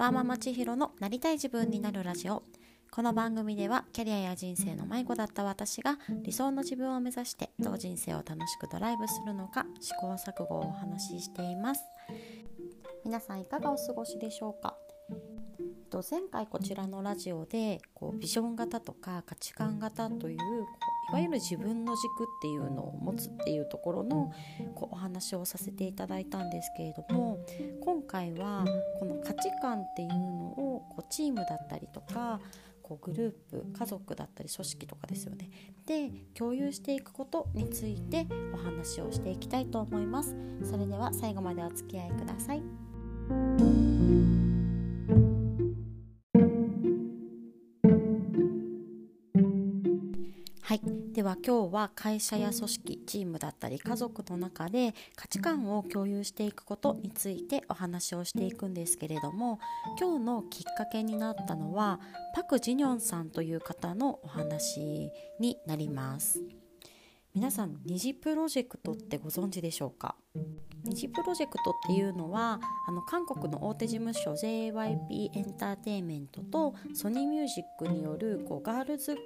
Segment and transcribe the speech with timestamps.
[0.00, 2.42] ワーママ千尋のなりたい自分になるラジオ。
[2.90, 11.82] この番組ではキャリアや人生の迷子だった私が理想の自分を目指してどう人生を楽しくドライブするのか試行錯誤をお話ししています。
[13.04, 14.74] 皆さんいかがお過ごしでしょうか？
[15.90, 20.38] と前回こちらのラジオでこうビジョン型とか価値観型というい
[21.12, 24.32] わゆる自分の軸っていうのを持つっていうところの
[24.74, 27.44] こうお話をさせていただいたんですけれども
[27.80, 28.64] 今回は
[28.98, 32.40] この価値観っていうのをこうチームだったりとか
[32.82, 35.48] こうグループ家族だったり組織とかですよね。
[35.86, 40.34] で共有していくことについてお話をしていきたいと思います。
[40.64, 43.89] それでは最後までお付き合いください。
[51.44, 59.58] 今日は会社や組織チームだったり家族の中で価値観を共有していくことについてお話をしていくんですけれども
[59.98, 61.98] 今日のきっかけになったのは
[62.34, 66.59] パク・ジニョンさんという方のお話になります。
[67.32, 70.16] 皆さん二次プロジェクトってご存知でしょうか？
[70.84, 79.16] 二次プロジェクトっていうのはあの韓国の大手事務所 JYP エンターテインメントとソニーミュージックによるこうガールズ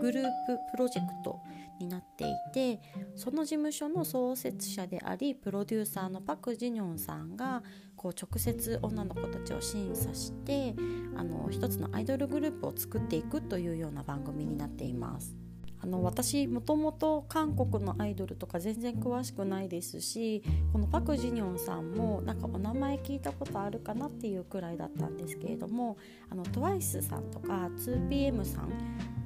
[0.00, 1.40] グループプロジェクト
[1.80, 2.80] になっていて
[3.16, 7.62] その事務所の創設者でありプロデューサーのパク・ジニョンさんが
[7.96, 10.74] こう直接女の子たちを審査して
[11.16, 15.34] あの一つのアイドルグループを作っていくというような番組になっています。
[15.82, 25.96] あの私もともと韓国のアイドルとか全然詳しくないですしこのパク・ジニョンさんもなんかお名前聞いたことあるかなっていうくらいだったんですけれども
[26.28, 28.70] あの TWICE さんとか 2PM さん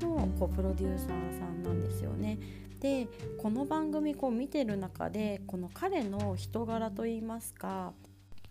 [0.01, 2.39] のこうプロデューサーさんなんですよね。
[2.81, 3.09] で
[3.39, 7.95] この番組こう見てる中でこの彼の人柄といいますか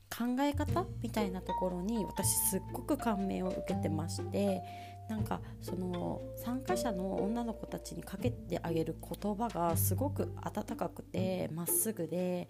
[0.10, 4.62] 考え方みたいなところに私すっごく感銘を受けてまして
[5.10, 12.48] なんかその参加者の女の子たちにかけてあげる言葉がすごく温かくてまっすぐで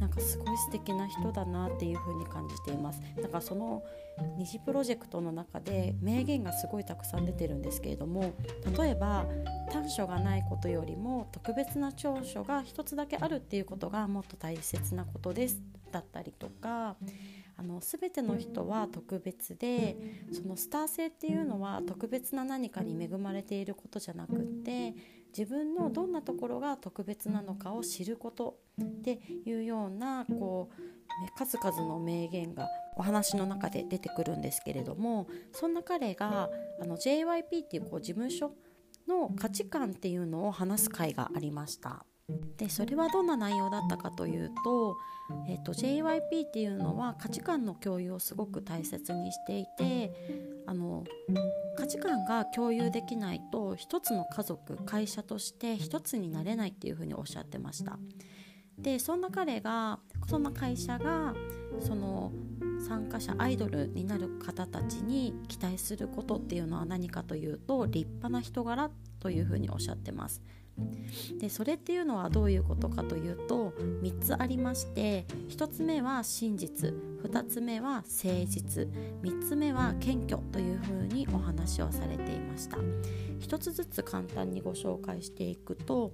[0.00, 3.00] なんかすごい素敵な人だなっていう風に感じています。
[3.20, 3.82] なんかその
[4.36, 8.34] 二次プロジェクトの中で名言がすごいたくさん出てるんですけれども
[8.78, 9.24] 例えば
[9.70, 16.96] 短所がないことよりも特別な長所が一つだけあるっていうことがもっと大切なことですだったりとか
[17.62, 19.96] あの全ての人は特別で
[20.32, 24.94] そのスター性っていうのは特別な何かに恵まれていることじゃなくって
[25.36, 36.50] 自分のどんなところが特別なのかを知ることっていうようなこう数々の名言がお話の中で出てくるんですけれどもそんな彼が
[36.80, 38.52] あの JYP っていうこう事務所
[39.06, 42.04] の価値観っていうのを話す会がありました。
[42.56, 44.96] でそれはどんな内容だったかというと,、
[45.48, 50.12] えーと、JYP っていうのは価値観の共有をすごく大切にしていて
[50.66, 51.04] あの
[51.76, 57.98] 価値観が共有できないと一つの家族会社として一つになれないっていうふうにおっしゃってました。
[58.78, 61.34] でそんな彼がそんな会社が
[61.80, 62.32] その
[62.86, 68.90] 参加者アイドルになる方たちに期待することっていうのは何かというと立派な人柄
[69.20, 70.42] というふうにおっしゃってます。
[71.38, 73.70] でそれっていうのはどういうことかというと
[74.02, 78.06] 3つありまして1つ目は真実2つ目は誠
[78.46, 78.88] 実
[79.22, 82.78] 3つ目は謙虚というふうにお話をされていました。
[83.42, 86.12] 1つずつ簡単にご紹介していくと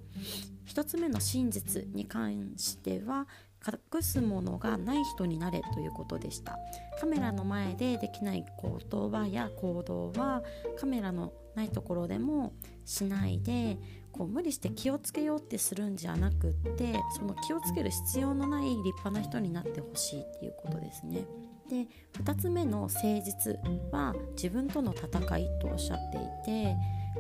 [0.67, 3.29] 1つ目の真実に関しては
[3.67, 6.59] 隠すものがない人になれということでした
[7.01, 10.43] カメラの前でできない言葉や行動は
[10.79, 12.53] カメラのないところでも
[12.85, 13.79] しないで
[14.13, 21.27] こう無理して気をつけようってするんじゃなくってその気をつける必要のない立派な人になってほしいっていうことですね。
[21.69, 21.87] で
[22.23, 23.59] 2つ目の誠実
[23.93, 26.77] は自分との戦いとおっしゃっていて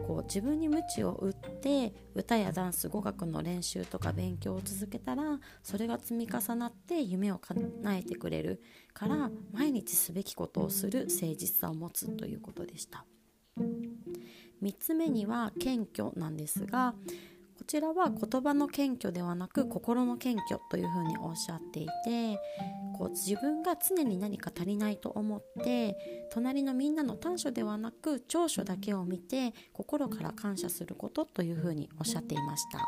[0.06, 7.60] こう自分に鞭を打って歌やダンス語学の練習とか勉強を続けたらそれが積み重なって夢を叶
[7.97, 8.62] えてくれる
[8.92, 13.04] から毎日すべきことをする誠実さを持つということでした。
[14.62, 16.95] 3つ目には謙虚なんですが
[17.68, 22.41] ちらは言葉の謙虚ではなく心の謙虚というふうにおっしゃっていて
[22.97, 25.94] こう自分が常に何か足りないと思って
[26.32, 32.80] 隣のみんなの短所ではなく長所だけを見て心から感謝することというふうにおっしゃっていました。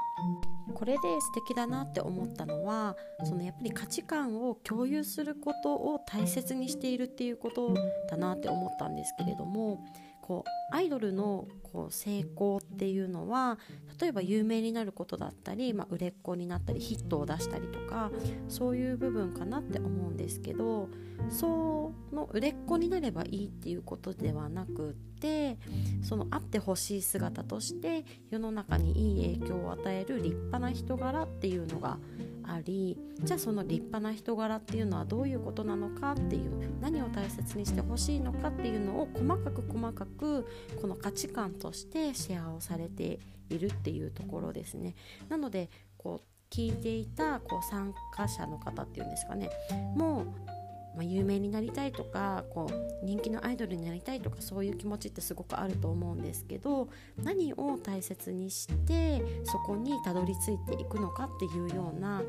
[0.75, 7.75] これで素敵だなって思ったのはそのやっぱり価値観を共有することを大切にしているっていうこと
[8.09, 9.85] だなって思ったんですけれども
[10.23, 13.59] こうアイドルのこう成功っていうのは
[14.01, 18.11] 例えば有名になることだったり、まあ、売れっ子になったりヒットを出したりとか
[18.49, 20.89] そういう部分かなって思うんですけど
[21.29, 25.59] その売れっ子になればいいっていうことではなくって
[26.03, 31.99] そのあってほしい姿として世の中にいい影響を与える立派な人柄っていうのが
[32.43, 40.47] ありじゃあその立派な人柄っていうのはどういうことなのかっていう何を大切にしてほしいのかっていうのを細かく細かく
[40.81, 43.21] この価値観としてシェアをされて
[43.51, 44.95] いるっていうところですね。
[45.29, 49.51] なのでこう聞いていたこう参加者の方っていうんですかね
[49.95, 50.60] もう
[50.95, 56.89] まあ、有名になりたいとかこう人気のアイドルになりたいとかそういう気持ちってすごくあると思うんですけど
[57.23, 62.23] 何を大切にしてそこにたどり着いていくのかっていうような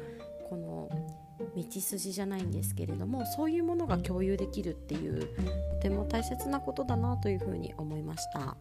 [0.49, 0.89] この
[1.55, 5.27] 道筋じゃないんですけれどもそういうものが共有できるっていう
[5.75, 8.57] とても大切なことだなというふうに思いました。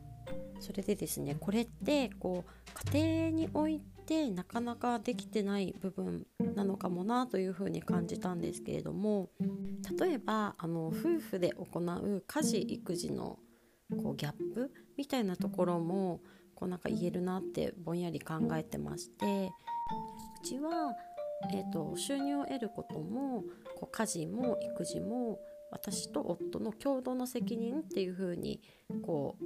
[0.61, 6.27] それでですねこれってこう家庭においてなかなかできてない部分
[6.57, 9.31] なのかもなというふうに感じたんですけれども
[10.01, 13.39] 例えばあの夫婦で行う家事育児の
[14.03, 16.21] こうギャップみたいなところも
[16.57, 19.53] こうなんか言えるなってぼんやり考えてまして
[20.43, 20.93] うちは
[21.55, 25.39] えーと、収入を得ることもこう家事も育児も
[25.71, 28.61] 私と夫の共同の責任っていう風に
[29.03, 29.45] こう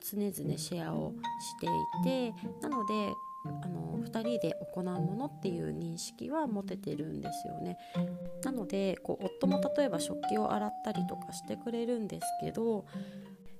[0.00, 3.12] 常々シェアをしていてなので
[3.44, 7.78] あの2人で行うものっていう認識は持ててるんですよね。
[8.42, 12.86] なのでこう夫も例えば食器を洗ったりとかしてくれるんですけど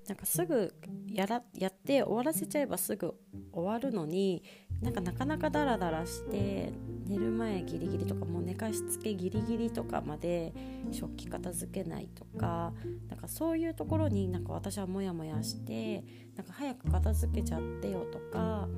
[0.08, 0.74] なんかすぐ
[1.10, 3.14] やらやって終わらせちゃえばすぐ
[3.52, 4.42] 終わるのに
[4.82, 6.72] なんかなかなかダラダラして
[7.06, 10.52] 寝る前ギリギリとかもう寝かしつけギリギリとかまで
[10.90, 12.72] 食器片付けないとか
[13.08, 16.04] なんかそういうところになんか私はモヤモヤして
[16.36, 18.68] なんか早く片付けちゃってよとか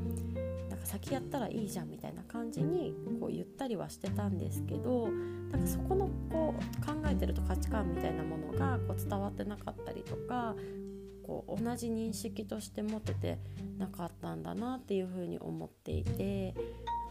[0.71, 5.09] なんか先やったらいいじゃんみたいな感じにこう言ったりはしてたんですけど
[5.51, 10.55] なんかそこのこう考えてると価値観みたいなものがこう伝わってなかったりとか
[11.27, 13.39] こう同じ認識として持てて
[13.79, 16.55] なかったんだなっていうふうに思っていて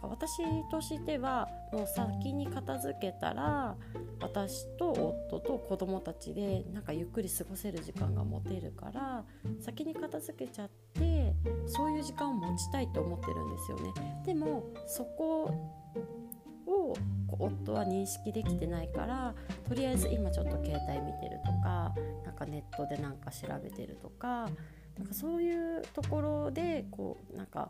[0.08, 3.76] 私としてはもう先に片付けたら
[4.22, 4.92] 私と
[5.30, 9.24] 夫と子供たちでなんかゆっくり過ごせる時間が持てるから
[9.60, 11.34] 先に片付けちゃって
[11.68, 13.94] そういう時間を持ちたいと思ってるんですよね。
[14.26, 15.52] でもそこ
[16.68, 16.94] を
[17.40, 19.34] 夫は認識できてないから
[19.68, 21.94] とりあえず今ちょっと携帯見てるとか
[22.24, 24.50] なんかネットでなんか調べてるとか
[24.98, 27.70] なんかそういうところでこうなんか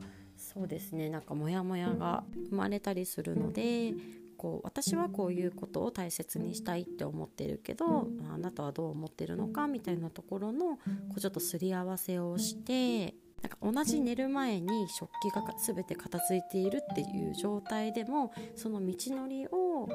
[0.54, 1.10] そうですね。
[1.10, 3.94] なんかモヤモヤが生まれたりするので
[4.38, 10.82] こう私はこういうことを大切にしたいって思ってるけどあなたはどう思ってるのかみたいなところのこ
[11.18, 13.16] うちょっとすり合わせをして
[13.46, 19.88] なんか同じ寝る前に食器が全て片付いているっていう状態でもその道のりを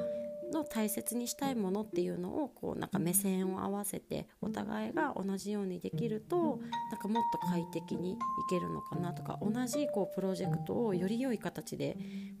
[0.53, 6.59] の大切にしたいものっていうのをこうなんか目線を合わせてお互いが同じようにできると
[6.91, 8.17] なんかもっと快適にい
[8.49, 11.97] けるのかなとか同じこうプロジェクトをより良い形で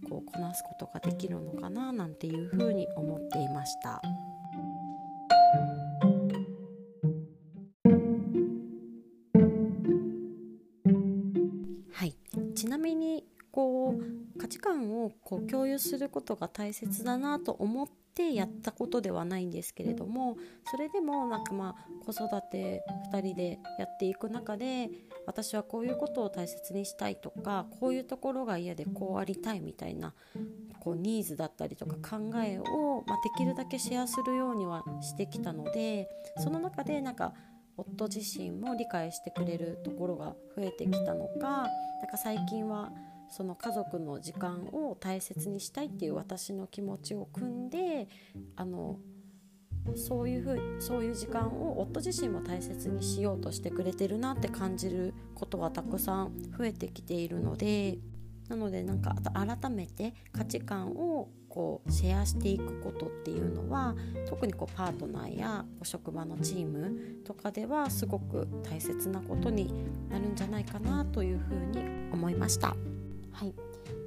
[0.09, 4.01] こうこなすことができるのかななんていうふうに思っていました。
[12.61, 13.95] ちなみにこ
[15.39, 20.37] う共有することが大切だなと思ってやったことではないんですけれども
[20.69, 24.91] それでもなんかまあ子育て2人でやっていく中で
[25.25, 30.13] 私はこういうことを大切にしたいとかこういうところが嫌でこうありたいみたいな
[30.79, 37.33] こうニーズだったりとか考えを、ま、できるだけシェアするようにはしてきたのでその中でなんか
[37.77, 41.67] 夫自身も理解してくれるところが増えてきたのかなん
[42.09, 42.91] か最近は
[43.29, 48.09] その家族の時間を大切にしたいっていう私の気持ちを組んで
[48.57, 48.99] あの
[49.95, 57.97] そういうふうそういう時間を夫自身も大切にしようとしてくれてるなって感じることはたくさん増えてきているので
[58.49, 63.93] なのでなんか改めて価値観をこうシェアしていくことっていうのは
[64.27, 69.73] 特にこうパートナーやお職場のチームとかではすごく大切なことに
[70.09, 72.69] なるんじゃないかなというふうに思いました。
[73.33, 73.53] はい、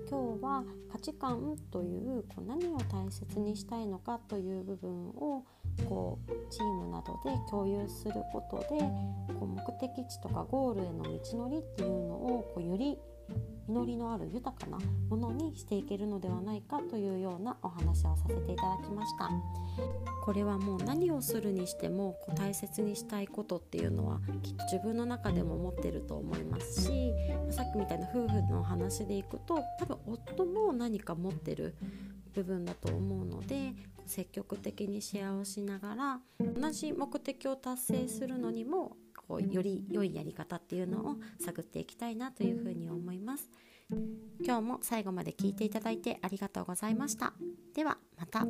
[0.08, 5.44] 今日は価値観というこう何を大切にしたいのかという部分を
[5.86, 8.80] こうチームなどで共有することで
[9.38, 12.96] こう目的地とかゴールへの道のりっていうのをこうより
[13.68, 14.78] 実りのある豊かな
[15.08, 19.30] ものにしていけるのではないかというようなお話をさせていただきました。
[20.24, 27.12] これはもう何をするにしてもこう大切にしたいことっていうのはきっと自分の中でも持ってると思いますし
[27.50, 31.76] さっきみたいな夫婦の話でいくと多分夫も何か持ってる
[32.32, 33.74] 部分だと思うので
[34.06, 38.96] 積極的にシェアをしながら同じ目的を達成するのにも
[39.28, 43.50] こうより良いやり方っていうのを探っていきたいなというふうに思います。
[44.42, 47.34] 今日も最後まで聞いていただいてありがとうございました。
[47.74, 48.46] ではまた。